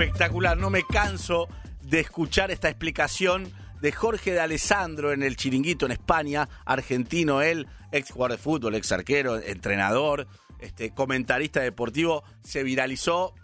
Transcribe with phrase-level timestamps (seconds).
[0.00, 1.46] Espectacular, no me canso
[1.82, 3.52] de escuchar esta explicación
[3.82, 8.74] de Jorge de Alessandro en el Chiringuito en España, argentino él, ex jugador de fútbol,
[8.76, 10.26] ex arquero, entrenador,
[10.58, 13.34] este, comentarista deportivo, se viralizó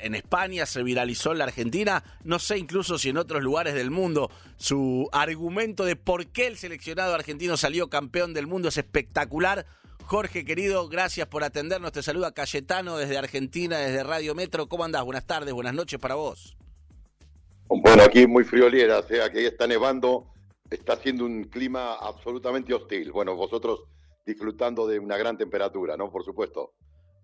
[0.00, 3.90] en España, se viralizó en la Argentina, no sé incluso si en otros lugares del
[3.90, 4.30] mundo.
[4.56, 9.66] Su argumento de por qué el seleccionado argentino salió campeón del mundo es espectacular.
[10.06, 11.90] Jorge, querido, gracias por atendernos.
[11.90, 14.68] Te saluda Cayetano desde Argentina, desde Radio Metro.
[14.68, 15.04] ¿Cómo andás?
[15.04, 16.56] Buenas tardes, buenas noches para vos.
[17.68, 20.32] Bueno, aquí muy friolera, o sea que ya está nevando,
[20.70, 23.10] está haciendo un clima absolutamente hostil.
[23.10, 23.80] Bueno, vosotros
[24.24, 26.08] disfrutando de una gran temperatura, ¿no?
[26.08, 26.72] Por supuesto.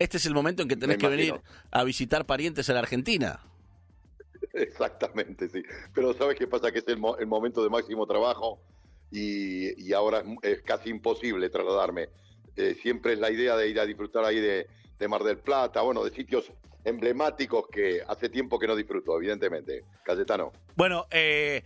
[0.01, 3.39] Este es el momento en que tenés que venir a visitar parientes en la Argentina.
[4.55, 5.63] Exactamente, sí.
[5.95, 6.73] Pero ¿sabes qué pasa?
[6.73, 8.61] Que es el, momento de máximo trabajo
[9.13, 12.09] y, ahora es, casi imposible trasladarme.
[12.57, 14.67] Eh, siempre es la idea de ir a disfrutar ahí de,
[15.09, 16.53] Mar del Plata, bueno, de sitios
[16.85, 19.85] emblemáticos que hace tiempo que no disfruto, evidentemente.
[20.05, 20.53] Cayetano.
[20.77, 21.65] Bueno, eh,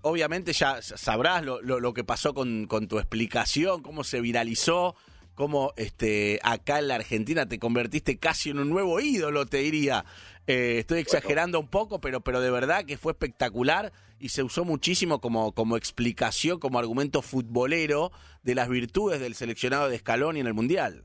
[0.00, 4.96] obviamente ya sabrás lo, lo, que pasó con, con, tu explicación, cómo se viralizó,
[5.34, 10.04] cómo este, acá en la Argentina te convertiste casi en un nuevo ídolo, te diría.
[10.50, 14.64] Eh, estoy exagerando un poco, pero, pero de verdad que fue espectacular y se usó
[14.64, 18.10] muchísimo como, como explicación, como argumento futbolero
[18.42, 21.04] de las virtudes del seleccionado de Scaloni en el Mundial.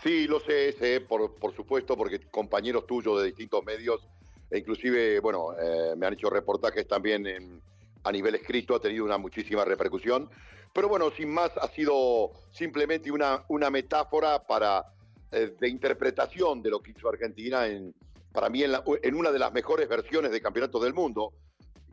[0.00, 4.00] Sí, lo sé, sé por, por supuesto, porque compañeros tuyos de distintos medios
[4.48, 7.60] e inclusive, bueno, eh, me han hecho reportajes también
[8.04, 10.30] a nivel escrito, ha tenido una muchísima repercusión.
[10.72, 14.84] Pero bueno, sin más, ha sido simplemente una, una metáfora para,
[15.32, 17.94] eh, de interpretación de lo que hizo Argentina en,
[18.32, 21.32] para mí en, en una de las mejores versiones de campeonato del mundo.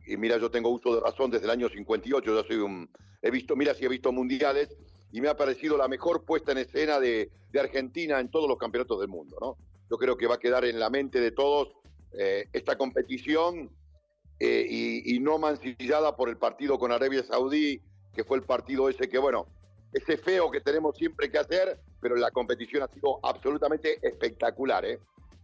[0.06, 2.88] Y mira, yo tengo uso de razón desde el año 58, yo soy un...
[3.22, 4.76] He visto, mira si he visto mundiales
[5.12, 9.00] y me ha parecido la mejor puesta en escena de, Argentina en todos los campeonatos
[9.00, 9.56] del mundo, ¿no?
[9.90, 11.72] Yo creo que va a quedar en la mente de todos
[12.12, 13.70] eh, esta competición
[14.38, 17.80] eh, y, no mancillada por el partido con Arabia Saudí,
[18.14, 19.46] que fue el partido ese que, bueno,
[19.94, 25.00] ese feo que tenemos siempre que hacer, pero la competición ha sido absolutamente espectacular, ¿eh?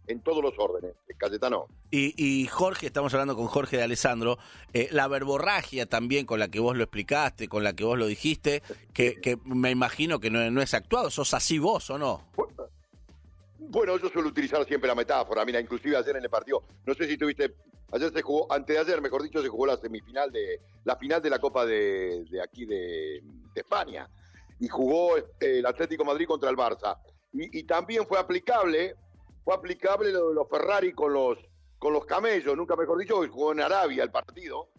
[0.07, 1.67] en todos los órdenes, Cayetano.
[1.91, 4.37] Y, y Jorge, estamos hablando con Jorge de Alessandro,
[4.91, 8.63] la verborragia también con la que vos lo explicaste, con la que vos lo dijiste,
[8.93, 12.29] que, que me imagino que no, no, es actuado, sos así vos o no.
[13.57, 15.43] Bueno, yo suelo utilizar siempre la metáfora.
[15.43, 17.53] Mira, inclusive ayer en el partido, no sé si tuviste,
[17.91, 21.21] ayer se jugó, antes de ayer, mejor dicho, se jugó la semifinal de, la final
[21.21, 23.21] de la Copa de, aquí de,
[23.53, 24.09] España.
[24.63, 26.97] Y jugó este, el Atlético Madrid contra el Barça.
[27.33, 28.95] Y, también fue aplicable,
[29.43, 31.39] fue aplicable lo de los Ferrari con los,
[31.79, 34.69] con los camellos, nunca mejor dicho, que jugó en Arabia el partido.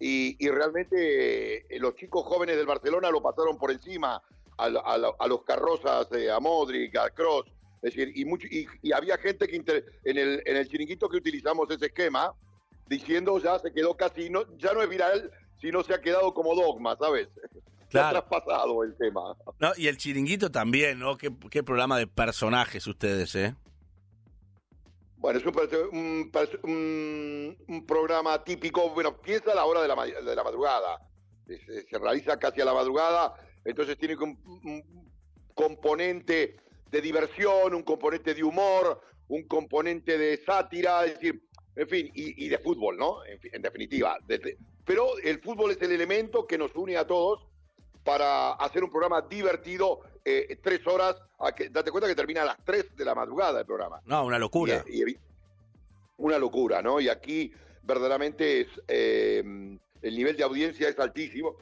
[0.00, 4.22] Y, realmente eh, los chicos jóvenes del Barcelona lo pasaron por encima
[4.56, 7.44] a, a los carrozas, de a Modric, a Cross
[7.82, 11.70] es decir, y, mucho, y, había gente que en, el, en el chiringuito que utilizamos
[11.70, 12.34] ese esquema,
[12.88, 16.56] diciendo ya se quedó casi, no, ya no es viral, sino se ha quedado como
[16.56, 17.28] dogma, ¿sabes?
[17.88, 18.22] Claro.
[18.22, 19.36] Traspasado el tema.
[19.58, 21.16] No, y el chiringuito también, ¿no?
[21.16, 23.54] ¿Qué, qué programa de personajes ustedes, ¿eh?
[25.16, 26.30] Bueno, es un,
[26.62, 31.00] un, un, programa típico, bueno, piensa a la hora de la, de la madrugada.
[31.46, 33.34] Se, se, realiza casi a la madrugada,
[33.64, 35.12] entonces tiene un, un
[35.54, 36.60] componente
[36.90, 41.42] de diversión, un componente de humor, un componente de sátira, es decir,
[41.76, 43.24] en fin, y, de fútbol, ¿no?
[43.24, 44.18] En, definitiva.
[44.84, 47.47] pero el fútbol es el elemento que nos une a todos
[48.04, 51.16] para hacer un programa divertido, eh, tres horas,
[51.70, 54.00] date cuenta que termina a las tres de la madrugada el programa.
[54.04, 54.84] No, una locura.
[56.18, 57.00] una locura, ¿no?
[57.00, 59.42] Y aquí verdaderamente es, eh,
[60.02, 61.56] el nivel de audiencia es altísimo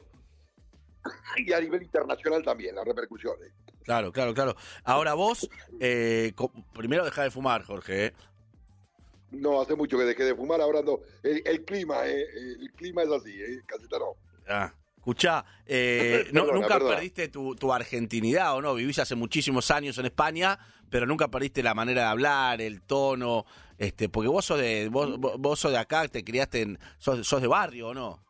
[1.37, 3.51] y a nivel internacional también, las repercusiones.
[3.83, 4.55] Claro, claro, claro.
[4.83, 5.49] Ahora vos,
[5.79, 6.33] eh,
[6.73, 8.07] primero deja de fumar, Jorge.
[8.07, 8.13] ¿eh?
[9.31, 10.99] No, hace mucho que dejé de fumar, ahora no.
[11.23, 12.25] El, clima, eh,
[12.59, 13.61] el clima es así, ¿eh?
[13.91, 14.15] no.
[14.47, 14.73] Ah.
[15.07, 18.75] Escuchá, eh, nunca perdiste tu, tu, argentinidad, ¿o no?
[18.75, 20.59] Vivís hace muchísimos años en España,
[20.89, 23.45] pero nunca perdiste la manera de hablar, el tono,
[23.77, 27.41] este, porque vos sos de, vos, vos sos de acá, te criaste en, sos, sos
[27.41, 28.21] de barrio, ¿o no?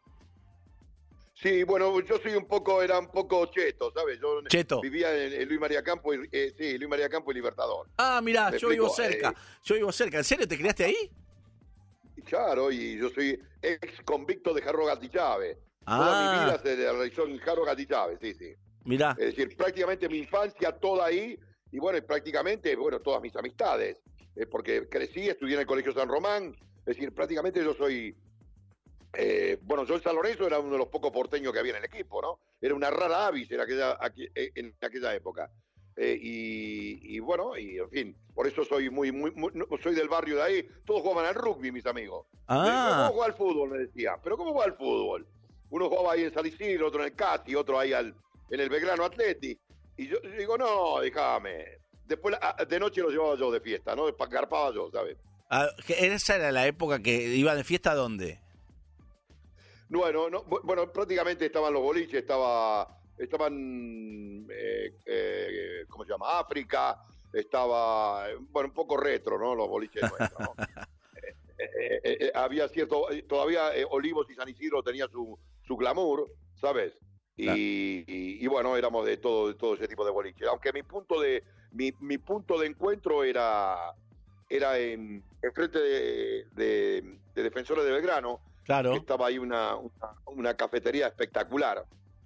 [1.34, 4.20] Sí, bueno, yo soy un poco, era un poco cheto, ¿sabes?
[4.22, 4.80] Yo cheto.
[4.80, 7.88] vivía en, Luis María Campo, y, eh, sí, Luis María Campo y Libertador.
[7.98, 10.20] Ah, mirá, yo vivo cerca, eh, yo vivo cerca.
[10.20, 11.10] ¿En serio te criaste ahí?
[12.24, 15.66] Claro, y yo soy ex convicto de Jarro Gatichave.
[15.88, 15.98] Ah.
[15.98, 18.54] Toda mi vida se realizó en Jarro Gatichave, sí, sí.
[18.84, 19.16] Mirá.
[19.18, 21.40] Es decir, prácticamente mi infancia toda ahí,
[21.72, 23.98] y bueno, prácticamente, bueno, todas mis amistades.
[24.36, 28.16] Eh, porque crecí, estudié en el Colegio San Román, es decir, prácticamente yo soy
[29.14, 31.80] eh, bueno, yo el San Lorenzo era uno de los pocos porteños que había en
[31.80, 32.40] el equipo, ¿no?
[32.62, 33.98] Era una rara avis en aquella,
[34.36, 35.50] eh, en aquella época.
[35.96, 39.34] eh, y, bueno, y en fin, por eso soy muy, muy,
[39.82, 40.68] soy del barrio de ahí.
[40.86, 42.28] Todos jugaban al rugby, mis amigos.
[42.48, 43.08] Ah.
[43.08, 43.70] ¿Cómo juega al fútbol?
[43.72, 44.20] Me decía.
[44.24, 45.28] ¿Pero cómo juega al fútbol?
[45.70, 48.16] Uno jugaba ahí en San Isidro, otro en el Cati, otro ahí al,
[48.50, 49.60] en el Belgrano Atleti.
[49.98, 51.80] Y yo, digo, no, déjame.
[52.06, 52.38] Después
[52.68, 54.06] de noche lo llevaba yo de fiesta, ¿no?
[54.16, 55.18] Carpaba yo, ¿sabes?
[55.50, 58.40] Ah, ¿Esa era la época que iba de fiesta a dónde?
[59.90, 66.40] Bueno, no, bueno, prácticamente estaban los boliches, estaba, estaban, eh, eh, ¿cómo se llama?
[66.40, 69.56] África, estaba, bueno, un poco retro, ¿no?
[69.56, 70.50] Los boliches nuestros,
[71.58, 76.98] eh, había cierto, todavía Olivos y San Isidro tenía su, su glamour, ¿sabes?
[77.36, 80.48] Y, bueno, éramos de todo, de todo ese tipo de boliches.
[80.48, 83.94] Aunque mi punto de, mi, mi punto de encuentro era,
[84.50, 88.96] era en, en frente de, de, de Defensores de Belgrano, Claro.
[88.96, 89.78] Estaba ahí una,
[90.26, 91.86] una, cafetería espectacular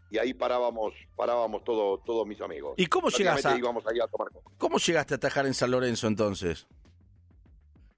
[0.09, 2.73] y ahí parábamos parábamos todo, todos mis amigos.
[2.77, 6.65] ¿Y cómo llegaste a, íbamos a tomar ¿Cómo llegaste a atajar en San Lorenzo entonces?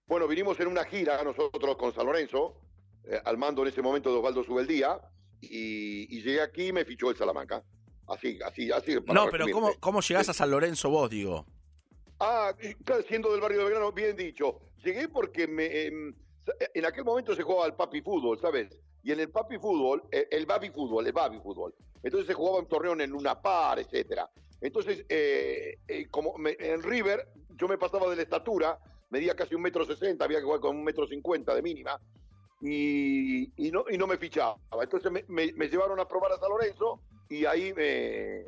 [0.08, 2.58] Bueno, vinimos en una gira nosotros con San Lorenzo,
[3.06, 5.00] eh, al mando en ese momento de Osvaldo Subeldía,
[5.50, 7.64] y, y llegué aquí y me fichó el Salamanca.
[8.08, 8.96] Así, así, así.
[9.14, 11.46] no, pero ¿cómo, ¿cómo llegás a San Lorenzo vos, digo?
[12.20, 12.54] Ah,
[13.08, 14.60] siendo del barrio de Belgrano, bien dicho.
[14.84, 16.10] Llegué porque me, em,
[16.60, 18.78] eh, en aquel momento se jugaba el papi fútbol, ¿sabes?
[19.04, 21.74] Y en el papi fútbol, eh, el, baby fútbol, el baby fútbol.
[22.02, 24.30] Entonces se jugaba un torneo en Luna Par, etcétera.
[24.62, 25.78] Entonces, eh,
[26.10, 28.80] como en River, yo me pasaba de la estatura,
[29.10, 32.00] medía casi un metro sesenta, había que jugar con un metro cincuenta de mínima,
[32.66, 34.56] y, no, y no me fichaba.
[34.82, 38.46] Entonces me, llevaron a probar a San Lorenzo, y ahí me,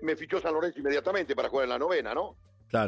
[0.00, 2.36] me fichó San Lorenzo inmediatamente para jugar en la novena, ¿no?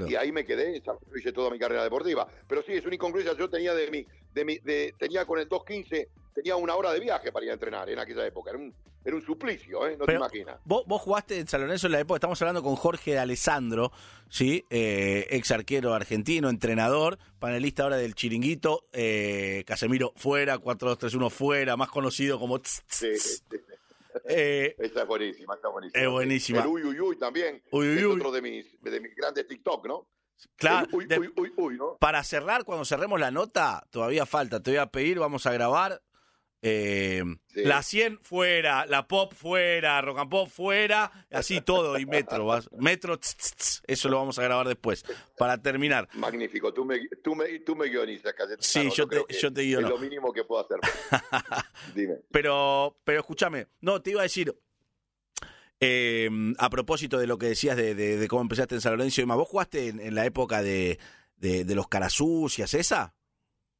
[0.08, 0.82] Y ahí me quedé,
[1.14, 2.26] hice toda mi carrera deportiva.
[2.48, 3.36] Pero sí, es una incongruencia.
[3.36, 7.00] Yo tenía de mi, de mi, de, tenía con el 215, tenía una hora de
[7.00, 8.50] viaje para ir a entrenar en aquella época.
[8.50, 9.96] Era un, era un suplicio, ¿eh?
[9.98, 10.58] No te imaginas.
[10.64, 13.92] Vos, vos jugaste en San Lorenzo en la época, estamos hablando con Jorge de Alessandro,
[14.28, 14.64] ¿sí?
[14.70, 21.90] Eh, ex arquero argentino, entrenador, panelista ahora del Chiringuito, eh, Casemiro fuera, 4-2-3-1 fuera, más
[21.90, 22.58] conocido como...
[22.64, 23.56] sí, sí, sí.
[24.26, 26.02] Eh, esta es buenísima, está buenísima.
[26.02, 26.60] Es buenísima.
[26.60, 27.62] El uy, uy, uy también.
[27.72, 30.08] Uy, uy, es otro de mis, de mis grandes TikTok, ¿no?
[30.56, 31.96] Claro, uy, uy, uy, uy, ¿no?
[31.98, 36.02] para cerrar, cuando cerremos la nota, todavía falta, te voy a pedir, vamos a grabar
[36.66, 37.22] eh,
[37.56, 42.48] La 100 fuera, la pop fuera, rock and pop fuera, así todo, y metro.
[42.78, 43.20] metro,
[43.86, 45.04] eso lo vamos a grabar después,
[45.36, 46.08] para terminar.
[46.14, 49.88] Magnífico, tú me, tú me, tú me guionizas, Sí, yo, te, yo te guiono.
[49.88, 50.78] Es lo mínimo que puedo hacer.
[51.94, 52.20] Dime.
[52.30, 54.56] Pero, pero escúchame, no, te iba a decir,
[55.80, 59.48] eh, a propósito de lo que decías de, cómo empezaste en San Lorenzo y ¿vos
[59.48, 60.98] jugaste en, la época de,
[61.36, 63.14] de, los Carasucias, esa?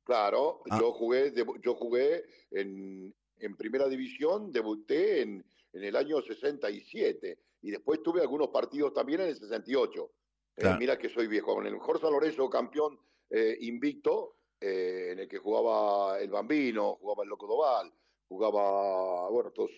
[0.04, 0.78] Claro, ah.
[0.78, 7.70] yo jugué, yo jugué en, en primera división, debuté en, en, el año 67 y
[7.70, 10.10] después tuve algunos partidos también en el 68.
[10.56, 11.58] Eh, mira que soy viejo.
[11.60, 12.98] En el mejor San Lorenzo, campeón
[13.30, 17.92] eh, invicto, eh, en el que jugaba el Bambino, jugaba el Loco Doval,
[18.28, 19.70] jugaba, bueno, todos.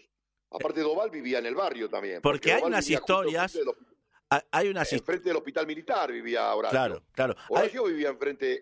[0.51, 2.21] Aparte, Doval vivía en el barrio también.
[2.21, 3.59] Porque, hay unas historias.
[4.51, 6.77] Hay unas Enfrente del hospital militar vivía Horacio.
[6.77, 7.37] Claro, claro.
[7.49, 8.61] Horacio vivía enfrente,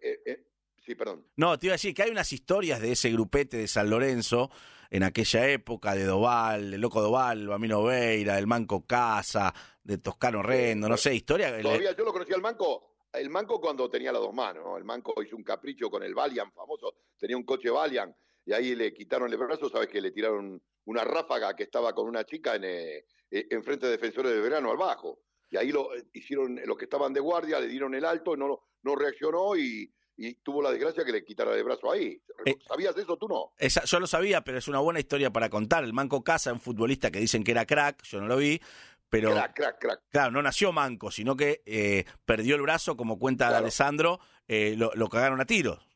[0.84, 1.26] Sí, perdón.
[1.36, 4.50] No, te iba a decir que hay unas historias de ese grupete de San Lorenzo
[4.90, 9.52] en aquella época, de Doval, el Loco Doval, Bamino Veira, el Manco Casa,
[9.82, 11.60] de Toscano Rendo, no sé, historia.
[11.60, 14.76] Todavía yo lo conocía al Manco, el Manco cuando tenía las dos manos, ¿no?
[14.76, 18.14] El Manco hizo un capricho con el Valiant famoso, tenía un coche Valiant
[18.44, 22.06] y ahí le quitaron el brazo, sabes que le tiraron una ráfaga que estaba con
[22.06, 25.20] una chica en, eh, eh frente de defensores de verano al bajo.
[25.50, 28.60] Y ahí lo eh, hicieron, los que estaban de guardia le dieron el alto, no,
[28.82, 32.21] no reaccionó y y tuvo la desgracia que le quitara el brazo ahí.
[32.44, 33.17] Eh, ¿Sabías eso?
[33.17, 33.53] Tú no.
[33.59, 35.85] yo lo sabía, pero es una buena historia para contar.
[35.85, 38.61] El Manco Casa, un futbolista que dicen que era crack, yo no lo vi,
[39.09, 39.31] pero...
[39.33, 40.01] Crack, crack, crack.
[40.11, 45.09] Claro, no nació manco, sino que eh, perdió el brazo, como cuenta Alessandro, eh, lo,
[45.09, 45.87] cagaron a tiros.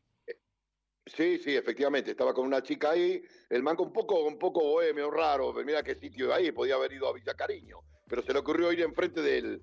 [1.07, 2.11] Sí, sí, efectivamente.
[2.11, 5.53] Estaba con una chica ahí, el manco un poco, un poco bohemio, raro.
[5.65, 7.79] Mira qué sitio ahí, podía haber ido a Villa Cariño.
[8.07, 9.63] Pero se le ocurrió ir enfrente del,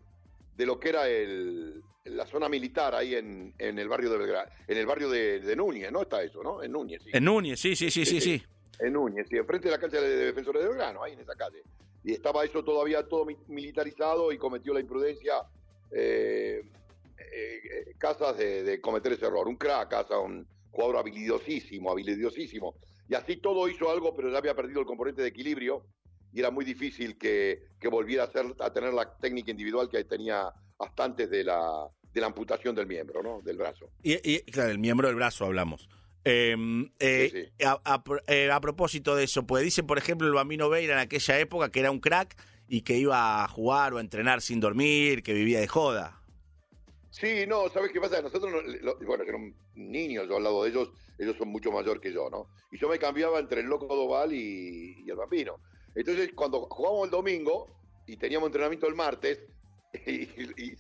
[0.56, 4.52] de lo que era el, la zona militar ahí en, en el barrio de Belgrano,
[4.68, 6.04] en el barrio de, Núñez, ¿no?
[6.04, 6.62] Está eso, ¿no?
[6.62, 7.10] En Núñez, sí.
[7.14, 8.44] En Núñez, sí, sí, sí, sí, sí.
[8.80, 11.64] En Núñez, sí, enfrente de la cancha de defensores de Belgrano, ahí en esa calle.
[12.04, 15.34] Y estaba eso todavía todo militarizado y cometió la imprudencia
[15.92, 16.62] eh,
[17.18, 19.48] eh, Casas de, cometer ese error.
[19.48, 22.76] Un crack, Casas, un jugador habilidosísimo, habilidosísimo.
[23.10, 25.84] Y así todo hizo algo, pero ya había perdido el componente de equilibrio
[26.34, 30.52] y era muy difícil que, volviera a, ser, a tener la técnica individual que tenía
[30.78, 33.42] hasta antes de la, de la amputación del miembro, ¿no?
[33.42, 33.90] Del brazo.
[34.02, 35.90] Y, claro, el miembro del brazo hablamos.
[36.24, 41.38] Em, eh, A, propósito de eso, pues dicen, por ejemplo, el Bambino Veira en aquella
[41.40, 42.36] época que era un crack
[42.70, 46.22] y que iba a jugar o a entrenar sin dormir, que vivía de joda.
[47.12, 48.22] Sí, no, ¿sabes qué pasa?
[48.22, 48.64] Nosotros,
[49.06, 52.48] bueno, eran niños yo al lado de ellos, ellos son mucho mayor que yo, ¿no?
[52.72, 55.60] Y yo me cambiaba entre el Loco Doval y, y el Bambino.
[55.94, 57.68] Entonces, cuando jugábamos el domingo
[58.08, 59.42] y teníamos entrenamiento el martes,
[60.06, 60.76] y,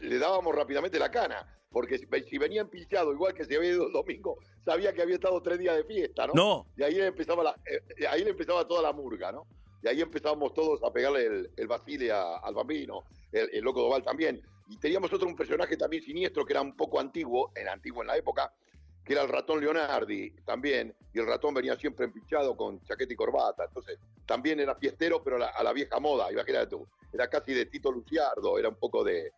[0.00, 1.46] le, dábamos rápidamente la cana.
[1.70, 5.42] Porque si, venían pinchados igual que si había ido el domingo, sabía que había estado
[5.42, 6.32] tres días de fiesta, ¿no?
[6.34, 6.66] No.
[6.76, 9.46] Y ahí le empezaba, la, eh, ahí le empezaba toda la murga, ¿no?
[9.82, 14.02] Y ahí empezábamos todos a pegarle el, el Basile al bambino, el, el, Loco Doval
[14.02, 14.40] también.
[14.68, 18.08] Y teníamos otro un personaje también siniestro que era un poco antiguo, era antiguo en
[18.08, 18.52] la época,
[19.08, 23.16] que era el ratón Leonardi también, y el ratón venía siempre empinchado con chaqueta y
[23.16, 27.66] corbata, entonces también era fiestero, pero a la, vieja moda, imagínate tú, era casi de
[27.66, 29.32] Tito Luciardo, era un poco de,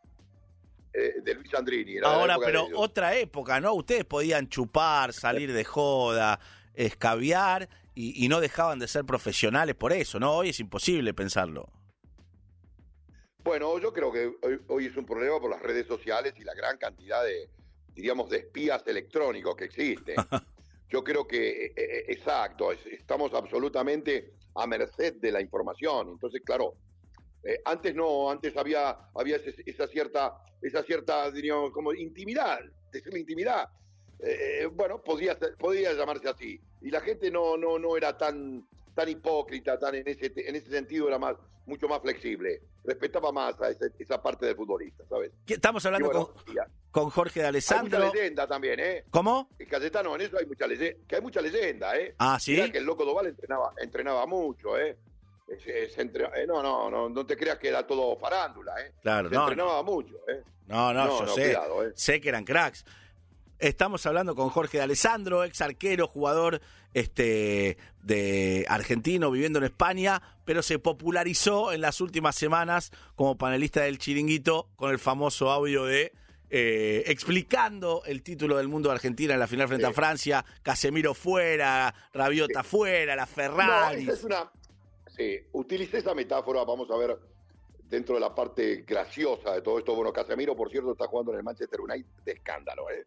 [0.92, 1.98] eh, de Luis Andrini.
[1.98, 3.74] Ahora, pero otra época, ¿no?
[3.74, 6.40] Ustedes podían chupar, salir de joda,
[6.74, 10.32] escabiar, y, no dejaban de ser profesionales por eso, ¿no?
[10.32, 11.68] Hoy es imposible pensarlo.
[13.44, 14.32] Bueno, yo creo que
[14.68, 17.50] hoy es un problema por las redes sociales y la gran cantidad de,
[17.94, 20.16] diríamos, de espías electrónicos que existen.
[20.90, 26.08] Yo creo que, eh, eh, exacto, estamos absolutamente a merced de la información.
[26.08, 26.74] Entonces, claro,
[27.44, 32.60] eh, antes no, antes había, había esa cierta, esa cierta, diríamos, como intimidad,
[32.92, 33.68] decirle intimidad.
[34.72, 36.60] bueno, podía, podía llamarse así.
[36.82, 40.70] Y la gente no, no, no era tan, tan hipócrita, tan en ese, en ese
[40.70, 42.60] sentido era más, mucho más flexible.
[42.84, 45.32] Respetaba más a esa, parte del futbolista, ¿sabes?
[45.46, 46.28] Estamos hablando con,
[46.90, 47.98] con, Jorge de Alessandro.
[47.98, 49.04] Hay mucha leyenda también, ¿eh?
[49.10, 49.48] ¿Cómo?
[49.58, 52.14] En Cayetano, en eso hay mucha leyenda, que hay mucha leyenda, ¿eh?
[52.18, 52.56] Ah, sí.
[52.70, 54.96] que el loco Doval entrenaba, entrenaba mucho, ¿eh?
[55.50, 58.92] Eh no, no, no, no te creas que era todo farándula, ¿eh?
[59.02, 60.42] Claro, se entrenaba mucho, ¿eh?
[60.66, 61.52] No, no, yo sé.
[61.52, 61.92] ¿eh?
[61.94, 62.84] Sé que eran cracks.
[63.58, 66.60] Estamos hablando con Jorge de Alessandro, ex arquero, jugador
[66.94, 73.82] este, de argentino viviendo en España, pero se popularizó en las últimas semanas como panelista
[73.82, 76.12] del Chiringuito con el famoso audio de
[76.52, 81.14] eh, explicando el título del mundo de Argentina en la final frente a Francia, Casemiro
[81.14, 84.06] fuera, Rabiota fuera, la Ferrari.
[84.06, 84.50] No, es una...
[85.20, 87.14] Sí, utilicé esa metáfora, vamos a ver,
[87.90, 89.94] dentro de la parte graciosa de todo esto.
[89.94, 93.04] Bueno, Casemiro, por cierto, está jugando en el Manchester United de escándalo, ¿eh?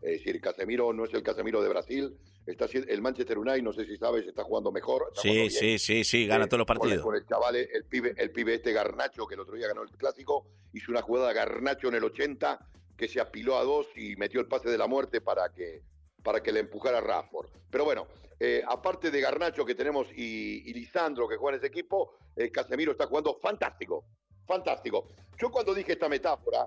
[0.00, 2.16] Es decir, Casemiro no es el Casemiro de Brasil.
[2.46, 5.10] Está, el Manchester United, no sé si sabes, está jugando mejor.
[5.14, 7.02] sí, sí, sí, sí, gana todos los partidos.
[7.02, 9.90] Con, el chaval, el pibe, el pibe este Garnacho, que el otro día ganó el
[9.90, 12.60] clásico, hizo una jugada Garnacho en el 80
[12.96, 15.82] que se apiló a dos y metió el pase de la muerte para que,
[16.26, 17.48] para que le empujara a Rafford.
[17.70, 18.08] Pero bueno,
[18.40, 22.90] eh, aparte de Garnacho que tenemos y, Lisandro que juega en ese equipo, eh, Casemiro
[22.90, 24.04] está jugando fantástico,
[24.44, 25.06] fantástico.
[25.38, 26.66] Yo cuando dije esta metáfora,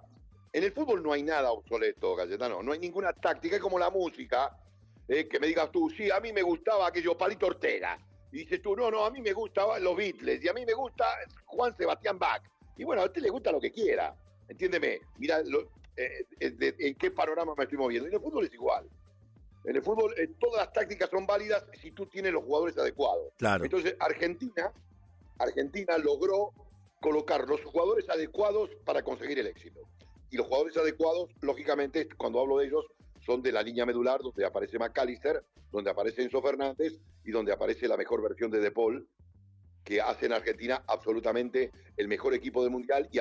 [0.53, 3.89] en el fútbol no hay nada obsoleto, Cayetano, no hay ninguna táctica, es como la
[3.89, 4.57] música,
[5.09, 7.99] eh, que me digas tú, sí, a mí me gustaba aquello Palito Ortega,
[8.31, 10.73] y dices tú, no, no, a mí me gustaban los Beatles, y a mí me
[10.73, 11.05] gusta
[11.47, 12.43] Juan Sebastián Bach,
[12.77, 14.15] y bueno, a usted le gusta lo que quiera,
[14.47, 15.41] entiéndeme, mira
[15.97, 18.87] eh, en qué panorama me estoy moviendo, y el fútbol es igual.
[19.69, 23.31] En el fútbol todas las tácticas son válidas si tú tienes los jugadores adecuados.
[23.37, 23.63] Claro.
[23.63, 24.73] Entonces, Argentina,
[25.37, 26.51] Argentina logró
[26.99, 29.81] colocar los jugadores adecuados para conseguir el éxito.
[30.31, 32.83] Y los jugadores adecuados, lógicamente, cuando hablo de ellos,
[33.23, 37.87] son de la línea medular, donde aparece McAllister, donde aparece Enzo Fernández y donde aparece
[37.87, 39.07] la mejor versión de De Paul,
[39.83, 43.19] que hace en Argentina absolutamente el mejor equipo del Mundial y,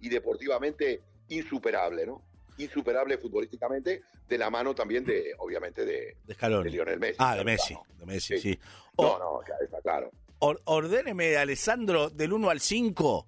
[0.00, 2.22] y, deportivamente insuperable, ¿no?
[2.58, 7.16] Insuperable futbolísticamente, de la mano también de, obviamente, de, de, Lionel Messi.
[7.18, 8.58] Ah, de Messi, de Messi, sí.
[8.96, 10.10] no, no, está claro.
[10.38, 13.26] ordéneme, Alessandro, del 1 al 5.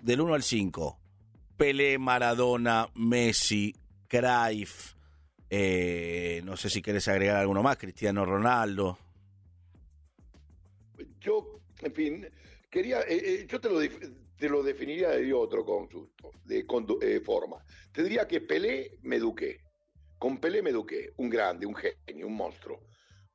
[0.00, 0.98] Del 1 al 5.
[1.56, 3.74] Pelé, Maradona, Messi,
[4.08, 4.94] Cruyff,
[5.52, 8.96] eh, no sé si querés agregar alguno más, Cristiano Ronaldo.
[11.20, 12.28] Yo, en fin,
[12.70, 13.80] quería, eh, eh, yo te lo,
[14.40, 17.62] te lo definiría de otro consulto, de, forma.
[17.92, 19.60] Te diría que Pelé me eduqué.
[20.18, 22.80] Con Pelé me eduqué, un grande, un genio, un monstruo,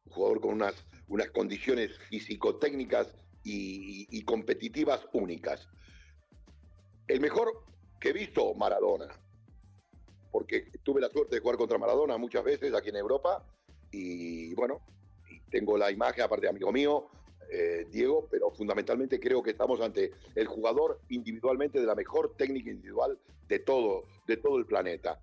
[0.05, 0.73] un jugador con unas,
[1.07, 5.67] unas condiciones físico-técnicas y, y competitivas únicas.
[7.07, 7.63] El mejor
[7.99, 9.07] que he visto Maradona,
[10.31, 13.45] porque tuve la suerte de jugar contra Maradona muchas veces aquí en Europa
[13.91, 14.81] y bueno,
[15.51, 17.09] tengo la imagen, aparte de amigo mío,
[17.51, 22.69] eh, Diego, pero fundamentalmente creo que estamos ante el jugador individualmente de la mejor técnica
[22.69, 25.19] individual de todo, de todo el planeta.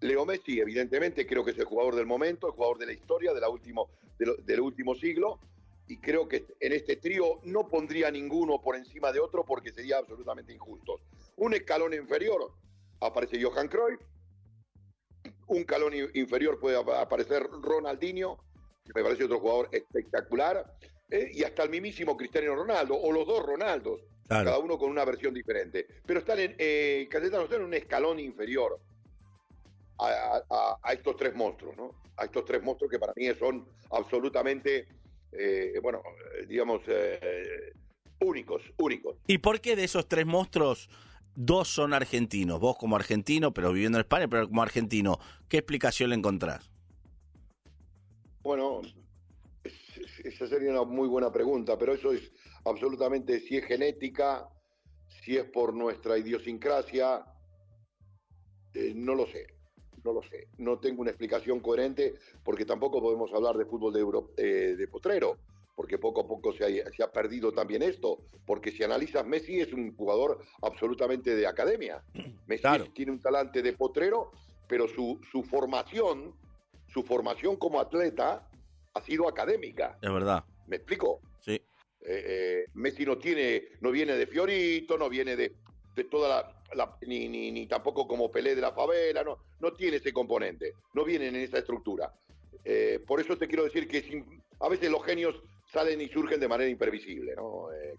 [0.00, 3.34] Leo Messi, evidentemente, creo que es el jugador del momento, el jugador de la historia
[3.34, 5.38] de la último, del último siglo,
[5.86, 9.98] y creo que en este trío no pondría ninguno por encima de otro porque sería
[9.98, 11.00] absolutamente injusto.
[11.36, 12.52] Un escalón inferior
[13.00, 14.00] aparece Johan Cruyff,
[15.48, 18.38] un escalón inferior puede aparecer Ronaldinho,
[18.84, 20.64] que me parece otro jugador espectacular,
[21.10, 24.00] eh, y hasta el mismísimo Cristiano Ronaldo, o los dos Ronaldos,
[24.30, 25.86] cada uno con una versión diferente.
[26.06, 28.78] Pero están en, eh, Cayetano, están en un escalón inferior
[29.98, 31.94] a, estos tres monstruos, ¿no?
[32.16, 34.86] A estos tres monstruos que para mí son absolutamente,
[35.32, 36.00] eh, bueno,
[36.38, 36.82] eh, digamos,
[38.20, 39.16] únicos, únicos.
[39.26, 40.88] ¿Y por qué de esos tres monstruos
[41.34, 42.60] dos son argentinos?
[42.60, 46.70] Vos como argentino, pero viviendo en España, pero como argentino, ¿qué explicación le encontrás?
[48.42, 48.80] Bueno,
[50.24, 52.32] esa sería una muy buena pregunta, pero eso es
[52.64, 54.48] absolutamente si es genética,
[55.22, 57.24] si es por nuestra idiosincrasia,
[58.74, 59.46] eh, no lo sé,
[60.04, 60.48] no lo sé.
[60.58, 64.04] No tengo una explicación coherente porque tampoco podemos hablar de fútbol de,
[64.36, 65.38] eh, de potrero,
[65.74, 68.18] porque poco a poco se ha, se ha, perdido también esto.
[68.46, 72.02] Porque si analizas, Messi es un jugador absolutamente de academia.
[72.46, 74.30] Messi tiene un talante de potrero,
[74.68, 76.34] pero su, su formación,
[76.86, 78.49] su formación como atleta
[78.94, 79.98] ha sido académica.
[80.00, 80.44] Es verdad.
[80.66, 81.20] ¿Me explico?
[81.40, 81.52] Sí.
[81.52, 81.64] Eh,
[82.06, 85.54] eh, Messi no tiene, no viene de Fiorito, no viene de,
[85.94, 89.98] de toda la, ni, ni, ni, tampoco como Pelé de la favela, no, no tiene
[89.98, 92.12] ese componente, no viene en esa estructura.
[92.64, 94.24] Eh, por eso te quiero decir que
[94.60, 95.34] a veces los genios
[95.72, 97.94] salen y surgen de manera imprevisible, ¿no, eh,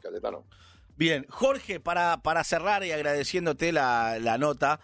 [0.98, 4.80] Bien, Jorge, para, para cerrar y agradeciéndote la, la nota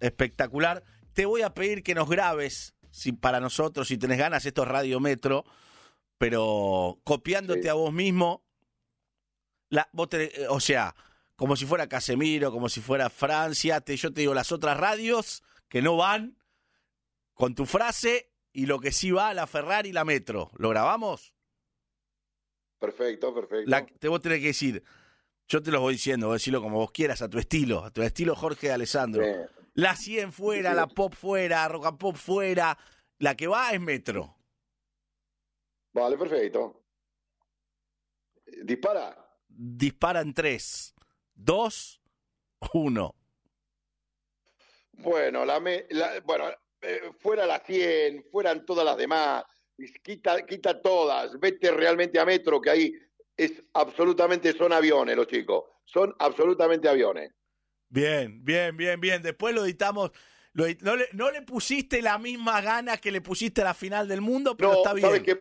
[0.00, 0.82] espectacular,
[1.12, 4.68] te voy a pedir que nos grabes si para nosotros, si tenés ganas, esto es
[4.68, 5.44] Radio Metro,
[6.16, 8.44] pero copiándote a vos mismo,
[9.68, 9.88] la,
[10.48, 10.94] o sea,
[11.34, 15.42] como si fuera Casemiro, como si fuera Francia, te, yo te digo las otras radios
[15.68, 16.38] que no van
[17.34, 20.52] con tu frase y lo que sí va, la Ferrari y la Metro.
[20.56, 21.34] ¿Lo grabamos?
[22.78, 23.72] Perfecto, perfecto.
[23.98, 24.84] te vos tenés que decir,
[25.48, 28.02] yo te lo voy diciendo, vos decirlo como vos quieras, a tu estilo, a tu
[28.02, 29.24] estilo Jorge Alessandro.
[29.74, 32.78] La 100 fuera, la pop fuera, rock and pop fuera.
[33.18, 34.36] La que va es metro.
[35.92, 36.84] Vale, perfecto.
[38.62, 39.16] Dispara.
[39.48, 40.94] Dispara en 3,
[41.34, 42.00] 2,
[42.72, 43.14] 1.
[44.92, 45.60] Bueno, la,
[46.24, 46.50] bueno
[46.80, 49.44] eh, fuera la 100, fueran todas las demás.
[50.02, 51.38] Quita, quita todas.
[51.40, 52.94] Vete realmente a metro, que ahí
[53.36, 55.64] es absolutamente, son aviones los chicos.
[55.84, 57.32] Son absolutamente aviones.
[57.94, 59.22] Bien, bien, bien, bien.
[59.22, 60.10] Después lo editamos.
[60.52, 64.20] no, le, no, le, pusiste la misma gana que le pusiste a la final del
[64.20, 65.06] mundo, pero está bien.
[65.06, 65.38] ¿sabes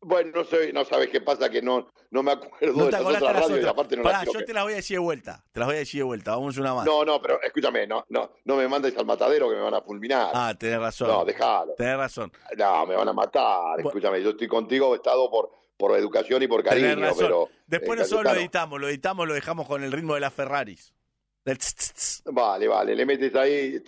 [0.00, 3.48] Bueno, no, sé, no sabes qué pasa, que no, no me acuerdo de las otras
[3.48, 5.44] radios no Pará, yo te las voy a decir de vuelta.
[5.52, 6.32] Te las voy a decir de vuelta.
[6.32, 6.84] Vamos una más.
[6.84, 9.82] No, no, pero escúchame, no, no, no me mandes al matadero que me van a
[9.82, 10.32] fulminar.
[10.34, 11.06] Ah, tenés razón.
[11.06, 11.74] No, déjalo.
[11.74, 12.32] Tenés razón.
[12.58, 13.78] No, me van a matar.
[13.78, 17.48] Escúchame, yo estoy contigo, he estado por, por educación y por cariño, pero.
[17.68, 20.92] Después eh, nosotros lo editamos, lo editamos, lo dejamos con el ritmo de las Ferraris.
[22.26, 23.82] Vale, vale, le metes ahí,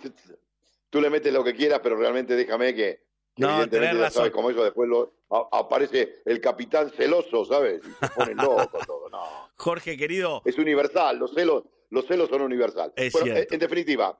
[0.89, 3.03] tú le metes lo que quieras, pero realmente déjame que,
[3.37, 7.81] no, evidentemente ya sabes como eso después lo, aparece el capitán celoso, ¿sabes?
[7.83, 9.49] Y se pone loco todo, no.
[9.55, 10.41] Jorge, querido.
[10.45, 12.93] Es universal, los celos, los celos son universal.
[13.11, 14.19] bueno, en definitiva,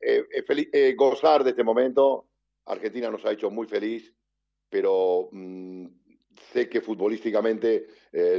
[0.00, 2.28] eh, eh, eh, gozar de este momento,
[2.66, 4.12] Argentina nos ha hecho muy feliz,
[4.68, 5.86] pero mm,
[6.52, 7.86] sé que futbolísticamente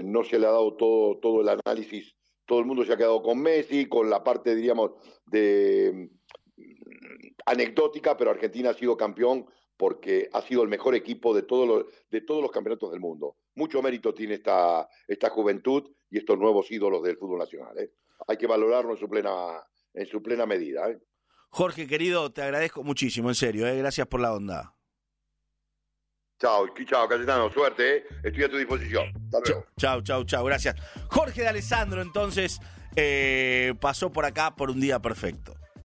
[0.04, 3.22] no se le ha dado todo, todo el análisis todo el mundo se ha quedado
[3.22, 4.92] con Messi, con la parte, diríamos,
[5.26, 6.10] de
[6.58, 9.46] mm, anecdótica, pero Argentina ha sido campeón
[9.78, 13.38] porque ha sido el mejor equipo de todos los, de todos los campeonatos del mundo.
[13.56, 14.88] Mucho mérito tiene esta,
[15.32, 17.78] juventud y estos nuevos ídolos del fútbol nacional.
[17.80, 17.92] ¿eh?
[18.28, 20.90] Hay que valorarlo en su plena, en su plena medida.
[20.90, 21.00] ¿eh?
[21.50, 23.68] Jorge, querido, te agradezco muchísimo, en serio.
[23.68, 23.78] ¿eh?
[23.78, 24.73] Gracias por la onda.
[26.44, 28.04] Chao, chao, Cayetano, suerte, ¿eh?
[28.22, 29.06] estoy a tu disposición.
[29.78, 30.76] Chao, chao, chao, gracias.
[31.08, 32.60] Jorge de Alessandro, entonces,
[32.98, 35.56] eh, pasó por acá por un día perfecto.